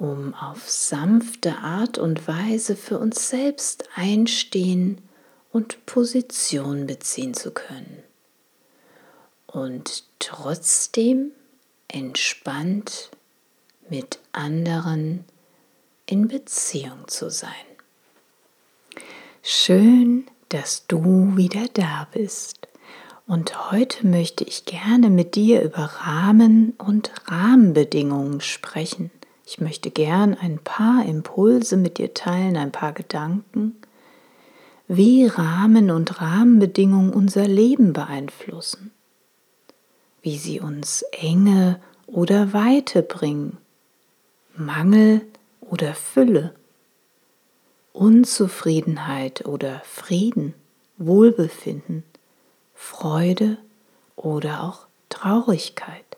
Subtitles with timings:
[0.00, 4.98] um auf sanfte Art und Weise für uns selbst einstehen
[5.52, 8.02] und Position beziehen zu können.
[9.46, 11.32] Und trotzdem
[11.86, 13.10] entspannt
[13.90, 15.24] mit anderen
[16.06, 17.50] in Beziehung zu sein.
[19.42, 22.68] Schön, dass du wieder da bist.
[23.26, 29.10] Und heute möchte ich gerne mit dir über Rahmen und Rahmenbedingungen sprechen.
[29.52, 33.74] Ich möchte gern ein paar Impulse mit dir teilen, ein paar Gedanken,
[34.86, 38.92] wie Rahmen und Rahmenbedingungen unser Leben beeinflussen,
[40.22, 43.58] wie sie uns Enge oder Weite bringen,
[44.54, 45.22] Mangel
[45.60, 46.54] oder Fülle,
[47.92, 50.54] Unzufriedenheit oder Frieden,
[50.96, 52.04] Wohlbefinden,
[52.72, 53.58] Freude
[54.14, 56.09] oder auch Traurigkeit.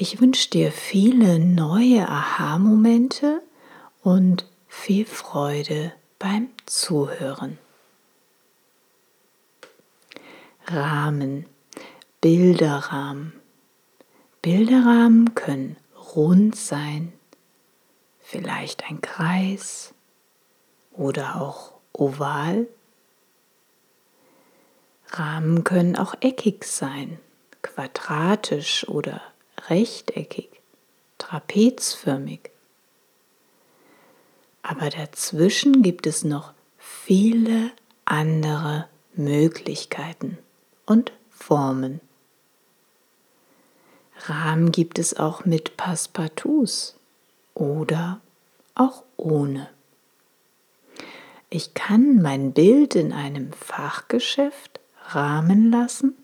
[0.00, 3.42] Ich wünsche dir viele neue Aha-Momente
[4.04, 7.58] und viel Freude beim Zuhören.
[10.68, 11.46] Rahmen,
[12.20, 13.32] Bilderrahmen.
[14.40, 15.76] Bilderrahmen können
[16.14, 17.12] rund sein,
[18.20, 19.94] vielleicht ein Kreis
[20.92, 22.68] oder auch oval.
[25.08, 27.18] Rahmen können auch eckig sein,
[27.62, 29.20] quadratisch oder
[29.70, 30.48] rechteckig,
[31.18, 32.50] trapezförmig.
[34.62, 37.70] Aber dazwischen gibt es noch viele
[38.04, 40.38] andere Möglichkeiten
[40.86, 42.00] und Formen.
[44.26, 46.96] Rahmen gibt es auch mit Passepartouts
[47.54, 48.20] oder
[48.74, 49.68] auch ohne.
[51.50, 56.14] Ich kann mein Bild in einem Fachgeschäft rahmen lassen,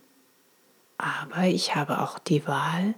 [0.98, 2.94] aber ich habe auch die Wahl,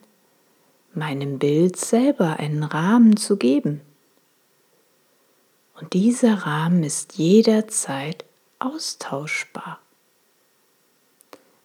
[0.97, 3.81] meinem Bild selber einen Rahmen zu geben.
[5.79, 8.25] Und dieser Rahmen ist jederzeit
[8.59, 9.79] austauschbar.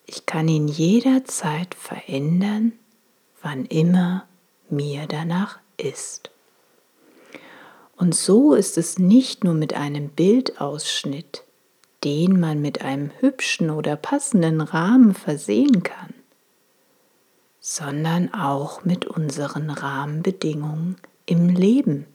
[0.06, 2.74] Ich kann ihn jederzeit verändern,
[3.42, 4.26] wann immer
[4.70, 6.32] mir danach ist.
[7.96, 11.44] Und so ist es nicht nur mit einem Bildausschnitt,
[12.04, 16.14] den man mit einem hübschen oder passenden Rahmen versehen kann,
[17.64, 22.08] sondern auch mit unseren Rahmenbedingungen im Leben.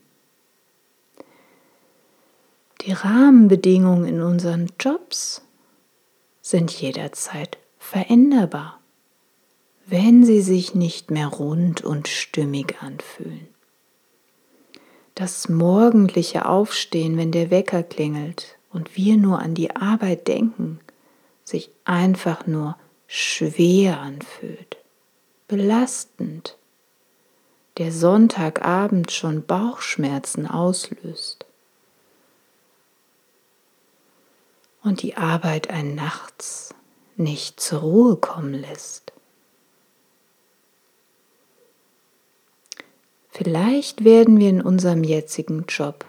[2.82, 5.42] Die Rahmenbedingungen in unseren Jobs
[6.42, 8.80] sind jederzeit veränderbar,
[9.86, 13.46] wenn sie sich nicht mehr rund und stimmig anfühlen.
[15.14, 20.80] Das morgendliche Aufstehen, wenn der Wecker klingelt und wir nur an die Arbeit denken,
[21.44, 22.76] sich einfach nur
[23.06, 24.75] schwer anfühlt
[25.48, 26.56] belastend,
[27.78, 31.44] der Sonntagabend schon Bauchschmerzen auslöst
[34.82, 36.74] und die Arbeit einen nachts
[37.16, 39.12] nicht zur Ruhe kommen lässt.
[43.30, 46.06] Vielleicht werden wir in unserem jetzigen Job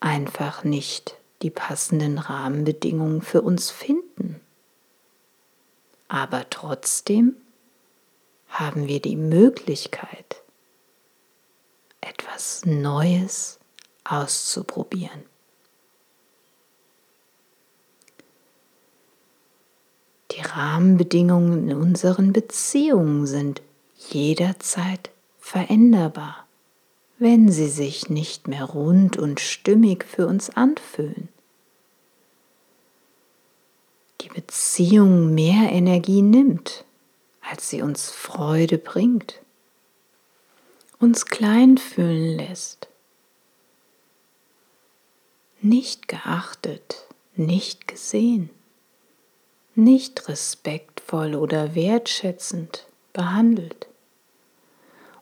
[0.00, 4.40] einfach nicht die passenden Rahmenbedingungen für uns finden.
[6.08, 7.36] Aber trotzdem
[8.52, 10.42] haben wir die Möglichkeit,
[12.02, 13.58] etwas Neues
[14.04, 15.22] auszuprobieren.
[20.32, 23.62] Die Rahmenbedingungen in unseren Beziehungen sind
[23.96, 26.46] jederzeit veränderbar,
[27.18, 31.28] wenn sie sich nicht mehr rund und stimmig für uns anfühlen.
[34.20, 36.84] Die Beziehung mehr Energie nimmt
[37.42, 39.40] als sie uns Freude bringt,
[40.98, 42.88] uns klein fühlen lässt,
[45.60, 48.50] nicht geachtet, nicht gesehen,
[49.74, 53.86] nicht respektvoll oder wertschätzend behandelt.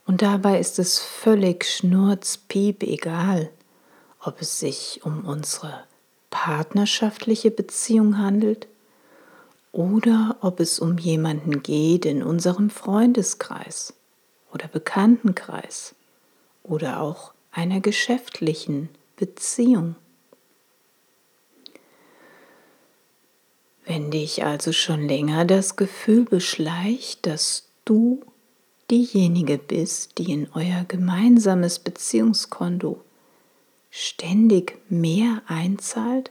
[0.06, 3.50] Und dabei ist es völlig schnurzpiep egal,
[4.20, 5.84] ob es sich um unsere
[6.31, 8.67] partnerschaftliche Beziehung handelt
[9.72, 13.94] oder ob es um jemanden geht in unserem Freundeskreis
[14.52, 15.94] oder Bekanntenkreis
[16.62, 19.96] oder auch einer geschäftlichen Beziehung.
[23.84, 28.20] Wenn dich also schon länger das Gefühl beschleicht, dass du
[28.90, 33.00] diejenige bist, die in euer gemeinsames Beziehungskonto
[33.90, 36.31] ständig mehr einzahlt,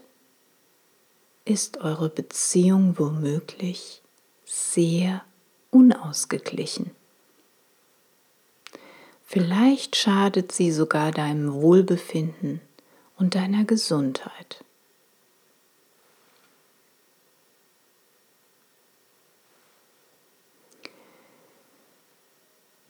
[1.50, 4.02] ist eure Beziehung womöglich
[4.46, 5.24] sehr
[5.72, 6.92] unausgeglichen.
[9.26, 12.62] Vielleicht schadet sie sogar deinem Wohlbefinden
[13.18, 14.64] und deiner Gesundheit.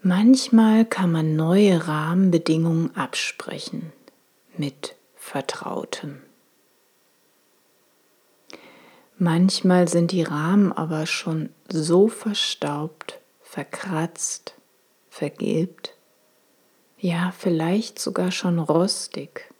[0.01, 3.91] Manchmal kann man neue Rahmenbedingungen absprechen
[4.57, 6.21] mit Vertrautem.
[9.21, 14.55] Manchmal sind die Rahmen aber schon so verstaubt, verkratzt,
[15.09, 15.93] vergilbt,
[16.97, 19.51] ja vielleicht sogar schon rostig,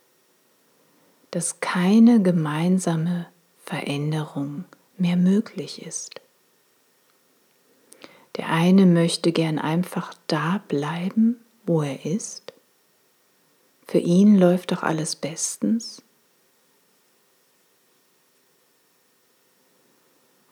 [1.30, 3.26] dass keine gemeinsame
[3.62, 4.64] Veränderung
[4.96, 6.22] mehr möglich ist.
[8.36, 11.36] Der eine möchte gern einfach da bleiben,
[11.66, 12.54] wo er ist.
[13.86, 16.02] Für ihn läuft doch alles bestens.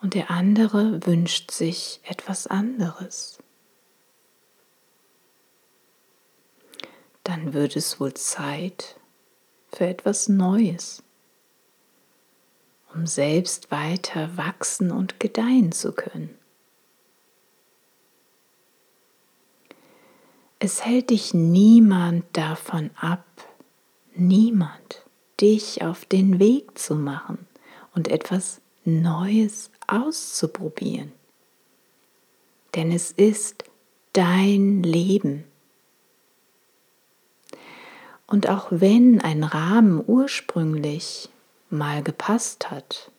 [0.01, 3.39] Und der andere wünscht sich etwas anderes.
[7.25, 8.99] Dann wird es wohl Zeit
[9.73, 11.03] für etwas Neues,
[12.95, 16.39] um selbst weiter wachsen und gedeihen zu können.
[20.61, 23.25] Es hält dich niemand davon ab,
[24.15, 25.05] niemand,
[25.41, 27.47] dich auf den Weg zu machen
[27.95, 31.13] und etwas Neues auszuprobieren.
[32.75, 33.65] Denn es ist
[34.13, 35.45] dein Leben.
[38.27, 41.29] Und auch wenn ein Rahmen ursprünglich
[41.71, 43.11] mal gepasst hat,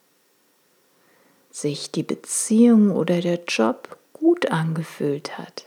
[1.51, 5.66] sich die Beziehung oder der Job gut angefühlt hat,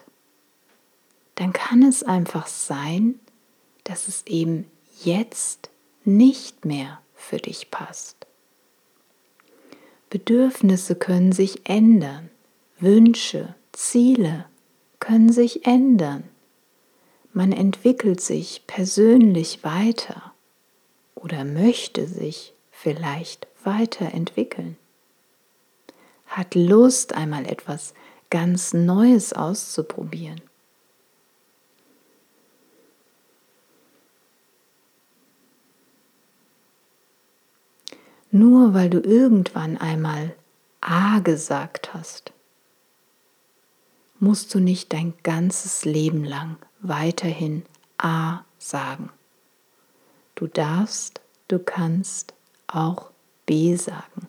[1.34, 3.18] dann kann es einfach sein,
[3.84, 4.70] dass es eben
[5.02, 5.70] jetzt
[6.04, 8.26] nicht mehr für dich passt.
[10.12, 12.28] Bedürfnisse können sich ändern,
[12.78, 14.44] Wünsche, Ziele
[15.00, 16.24] können sich ändern.
[17.32, 20.34] Man entwickelt sich persönlich weiter
[21.14, 24.76] oder möchte sich vielleicht weiterentwickeln.
[26.26, 27.94] Hat Lust, einmal etwas
[28.28, 30.42] ganz Neues auszuprobieren.
[38.34, 40.34] Nur weil du irgendwann einmal
[40.80, 42.32] A gesagt hast,
[44.18, 47.62] musst du nicht dein ganzes Leben lang weiterhin
[47.98, 49.10] A sagen.
[50.34, 52.32] Du darfst, du kannst
[52.68, 53.10] auch
[53.44, 54.28] B sagen.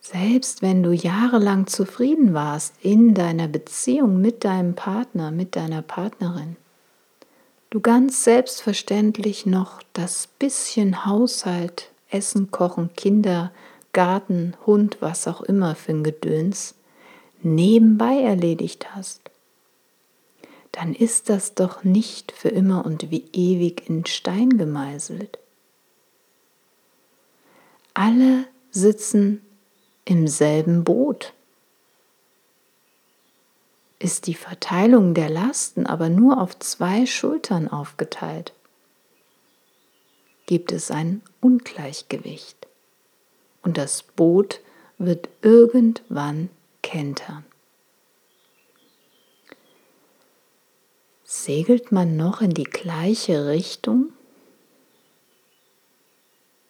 [0.00, 6.56] Selbst wenn du jahrelang zufrieden warst in deiner Beziehung mit deinem Partner, mit deiner Partnerin,
[7.72, 13.50] du ganz selbstverständlich noch das bisschen Haushalt, Essen, Kochen, Kinder,
[13.94, 16.74] Garten, Hund, was auch immer für ein Gedöns
[17.42, 19.22] nebenbei erledigt hast,
[20.70, 25.38] dann ist das doch nicht für immer und wie ewig in Stein gemeißelt.
[27.94, 29.40] Alle sitzen
[30.04, 31.32] im selben Boot
[34.02, 38.52] ist die Verteilung der Lasten aber nur auf zwei Schultern aufgeteilt,
[40.46, 42.66] gibt es ein Ungleichgewicht
[43.62, 44.60] und das Boot
[44.98, 46.50] wird irgendwann
[46.82, 47.44] kentern.
[51.22, 54.12] Segelt man noch in die gleiche Richtung?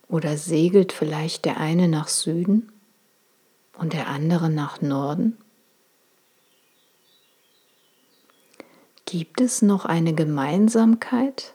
[0.08, 2.70] Oder segelt vielleicht der eine nach Süden
[3.78, 5.38] und der andere nach Norden?
[9.12, 11.52] Gibt es noch eine Gemeinsamkeit,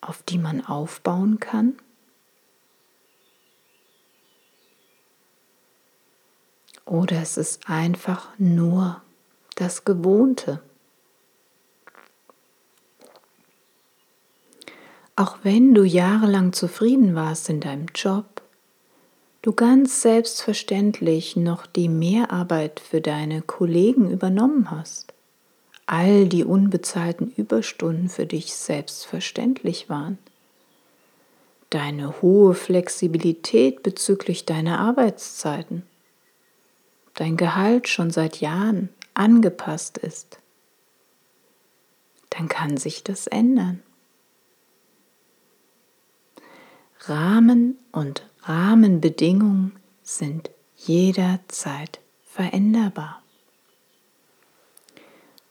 [0.00, 1.74] auf die man aufbauen kann?
[6.84, 9.02] Oder es ist einfach nur
[9.56, 10.62] das Gewohnte.
[15.16, 18.40] Auch wenn du jahrelang zufrieden warst in deinem Job,
[19.42, 25.12] du ganz selbstverständlich noch die Mehrarbeit für deine Kollegen übernommen hast,
[25.90, 30.18] all die unbezahlten Überstunden für dich selbstverständlich waren,
[31.70, 35.82] deine hohe Flexibilität bezüglich deiner Arbeitszeiten,
[37.14, 40.38] dein Gehalt schon seit Jahren angepasst ist,
[42.30, 43.82] dann kann sich das ändern.
[47.00, 49.72] Rahmen und Rahmenbedingungen
[50.04, 53.20] sind jederzeit veränderbar.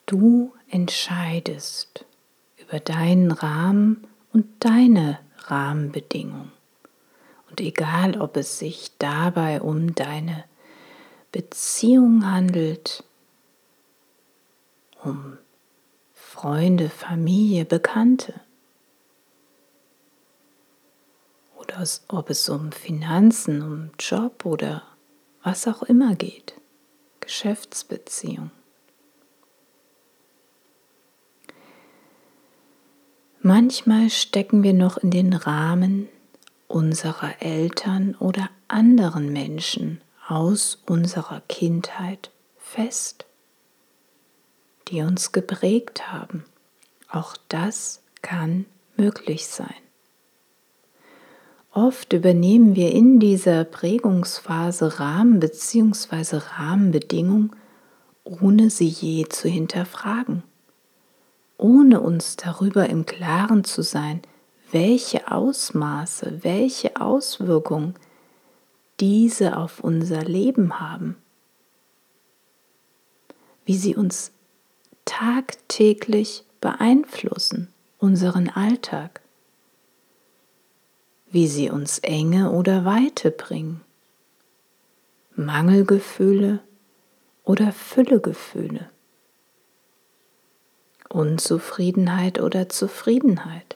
[0.10, 2.04] Du entscheidest
[2.58, 6.52] über deinen Rahmen und deine Rahmenbedingungen.
[7.48, 10.46] Und egal, ob es sich dabei um deine
[11.32, 13.04] Beziehung handelt,
[15.04, 15.38] um
[16.16, 18.34] Freunde, Familie, Bekannte,
[21.56, 24.82] oder ob es um Finanzen, um Job oder
[25.44, 26.56] was auch immer geht,
[27.20, 28.50] Geschäftsbeziehung.
[33.50, 36.08] Manchmal stecken wir noch in den Rahmen
[36.68, 42.30] unserer Eltern oder anderen Menschen aus unserer Kindheit
[42.60, 43.26] fest,
[44.88, 46.46] die uns geprägt haben.
[47.10, 49.82] Auch das kann möglich sein.
[51.72, 56.38] Oft übernehmen wir in dieser Prägungsphase Rahmen bzw.
[56.56, 57.56] Rahmenbedingungen,
[58.24, 60.44] ohne sie je zu hinterfragen,
[61.60, 64.22] ohne uns darüber im Klaren zu sein,
[64.72, 67.96] welche Ausmaße, welche Auswirkungen
[69.00, 71.18] diese auf unser Leben haben,
[73.66, 74.32] wie sie uns
[75.06, 79.22] tagtäglich beeinflussen, unseren Alltag.
[81.32, 83.82] Wie sie uns Enge oder Weite bringen,
[85.36, 86.60] Mangelgefühle
[87.44, 88.90] oder Füllegefühle,
[91.10, 93.76] Unzufriedenheit oder Zufriedenheit,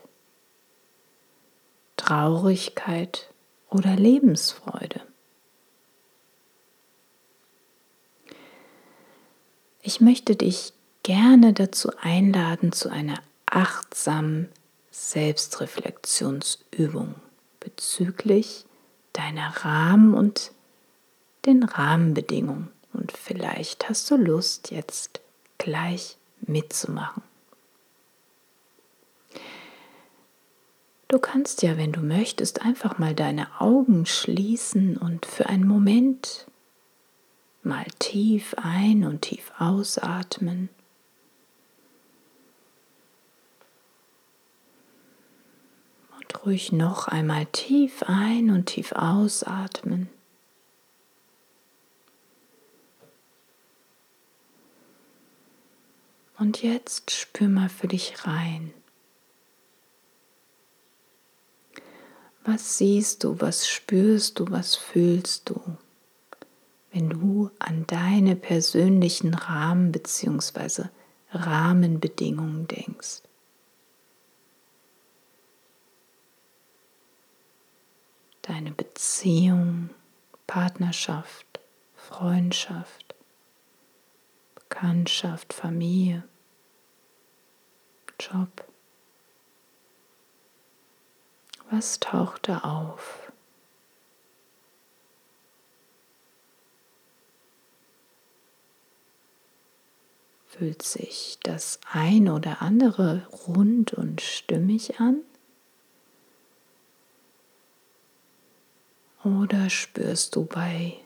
[1.97, 3.29] Traurigkeit
[3.69, 5.01] oder Lebensfreude.
[9.81, 14.49] Ich möchte dich gerne dazu einladen zu einer achtsamen
[14.91, 17.15] Selbstreflexionsübung
[17.59, 18.65] bezüglich
[19.11, 20.51] deiner Rahmen und
[21.45, 22.69] den Rahmenbedingungen.
[22.93, 25.19] Und vielleicht hast du Lust, jetzt
[25.57, 26.15] gleich
[26.47, 27.23] mitzumachen.
[31.07, 36.47] Du kannst ja, wenn du möchtest, einfach mal deine Augen schließen und für einen Moment
[37.61, 40.69] mal tief ein und tief ausatmen.
[46.45, 50.09] ruhig noch einmal tief ein und tief ausatmen.
[56.43, 58.73] Und jetzt spür mal für dich rein.
[62.43, 65.61] Was siehst du, was spürst du, was fühlst du,
[66.91, 70.89] wenn du an deine persönlichen Rahmen bzw.
[71.31, 73.21] Rahmenbedingungen denkst?
[78.41, 79.91] deine Beziehung,
[80.45, 81.61] Partnerschaft,
[81.95, 83.15] Freundschaft,
[84.55, 86.23] Bekanntschaft, Familie,
[88.31, 88.65] Job.
[91.69, 93.31] Was taucht da auf?
[100.47, 105.21] Fühlt sich das ein oder andere rund und stimmig an?
[109.23, 110.99] Oder spürst du bei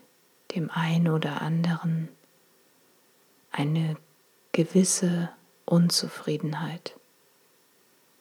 [0.53, 2.09] dem einen oder anderen
[3.51, 3.95] eine
[4.51, 5.29] gewisse
[5.65, 6.96] Unzufriedenheit?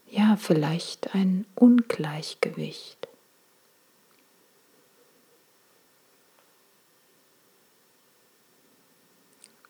[0.08, 3.08] Ja, vielleicht ein Ungleichgewicht.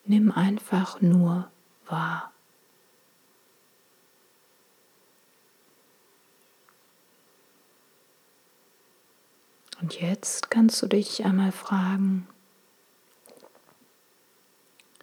[0.04, 1.50] Nimm einfach nur
[1.86, 2.32] wahr.
[9.80, 12.28] Und jetzt kannst du dich einmal fragen,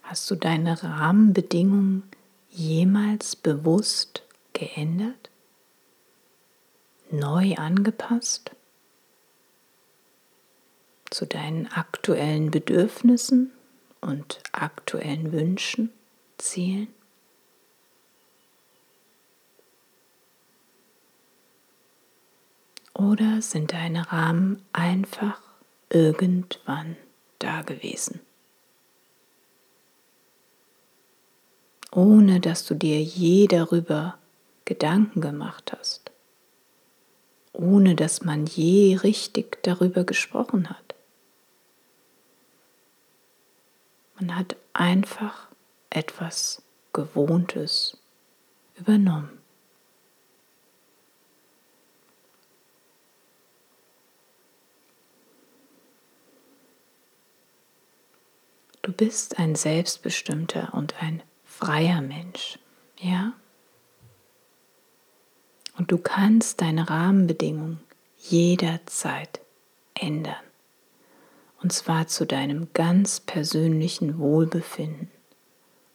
[0.01, 2.03] hast du deine Rahmenbedingungen
[2.49, 4.23] jemals bewusst
[4.53, 5.29] geändert,
[7.11, 8.51] neu angepasst
[11.09, 13.51] zu deinen aktuellen Bedürfnissen
[14.01, 15.91] und aktuellen Wünschen,
[16.37, 16.87] Zielen?
[22.93, 25.41] Oder sind deine Rahmen einfach
[25.89, 26.95] irgendwann
[27.39, 28.21] da gewesen?
[31.91, 34.17] Ohne dass du dir je darüber
[34.65, 36.11] Gedanken gemacht hast.
[37.51, 40.95] Ohne dass man je richtig darüber gesprochen hat.
[44.19, 45.47] Man hat einfach
[45.89, 47.97] etwas Gewohntes
[48.75, 49.43] übernommen.
[58.83, 62.59] Du bist ein selbstbestimmter und ein freier Mensch,
[62.97, 63.33] ja?
[65.77, 67.79] Und du kannst deine Rahmenbedingungen
[68.17, 69.41] jederzeit
[69.93, 70.35] ändern.
[71.61, 75.09] Und zwar zu deinem ganz persönlichen Wohlbefinden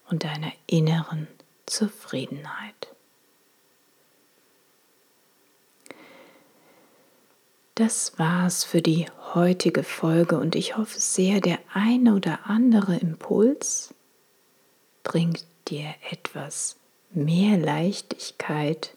[0.09, 1.29] und deiner inneren
[1.67, 2.95] Zufriedenheit.
[7.75, 13.95] Das war's für die heutige Folge und ich hoffe sehr, der eine oder andere Impuls
[15.05, 16.77] bringt dir etwas
[17.13, 18.97] mehr Leichtigkeit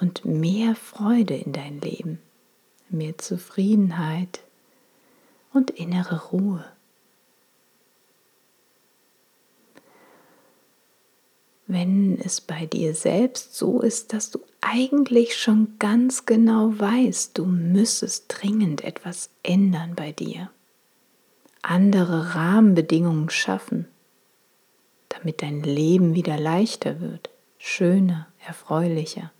[0.00, 2.20] und mehr Freude in dein Leben,
[2.88, 4.40] mehr Zufriedenheit
[5.52, 6.64] und innere Ruhe.
[11.72, 17.46] wenn es bei dir selbst so ist, dass du eigentlich schon ganz genau weißt, du
[17.46, 20.50] müsstest dringend etwas ändern bei dir,
[21.62, 23.86] andere Rahmenbedingungen schaffen,
[25.08, 29.30] damit dein Leben wieder leichter wird, schöner, erfreulicher,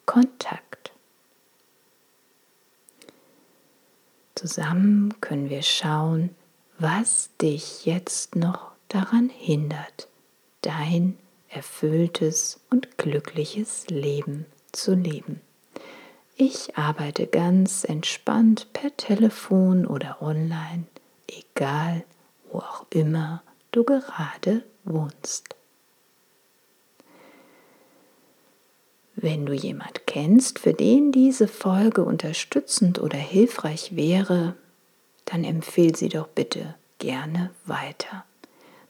[0.04, 0.92] Kontakt.
[4.34, 6.30] Zusammen können wir schauen,
[6.78, 10.08] was dich jetzt noch daran hindert,
[10.60, 11.16] dein
[11.48, 15.40] erfülltes und glückliches Leben zu leben.
[16.36, 20.84] Ich arbeite ganz entspannt per Telefon oder online,
[21.26, 22.04] egal
[22.52, 23.42] wo auch immer
[23.72, 25.55] du gerade wohnst.
[29.18, 34.56] Wenn du jemand kennst, für den diese Folge unterstützend oder hilfreich wäre,
[35.24, 38.26] dann empfehle sie doch bitte gerne weiter.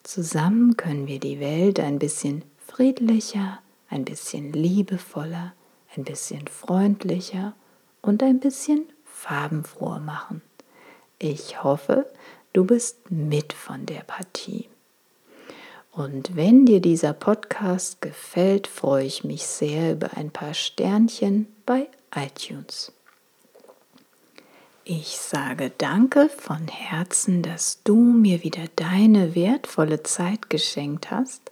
[0.02, 5.54] Zusammen können wir die Welt ein bisschen friedlicher, ein bisschen liebevoller,
[5.96, 7.54] ein bisschen freundlicher
[8.02, 10.42] und ein bisschen farbenfroher machen.
[11.20, 12.04] Ich hoffe,
[12.52, 14.68] du bist mit von der Partie.
[15.96, 21.88] Und wenn dir dieser Podcast gefällt, freue ich mich sehr über ein paar Sternchen bei
[22.14, 22.92] iTunes.
[24.84, 31.50] Ich sage danke von Herzen, dass du mir wieder deine wertvolle Zeit geschenkt hast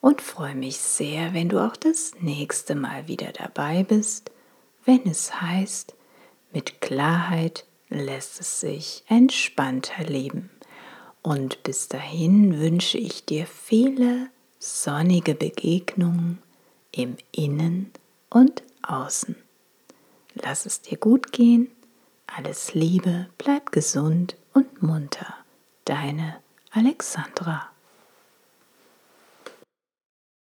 [0.00, 4.32] und freue mich sehr, wenn du auch das nächste Mal wieder dabei bist,
[4.84, 5.94] wenn es heißt,
[6.52, 10.50] mit Klarheit lässt es sich entspannter leben.
[11.24, 16.38] Und bis dahin wünsche ich dir viele sonnige Begegnungen
[16.92, 17.90] im Innen
[18.28, 19.34] und Außen.
[20.34, 21.70] Lass es dir gut gehen,
[22.26, 25.34] alles Liebe, bleib gesund und munter.
[25.86, 27.70] Deine Alexandra.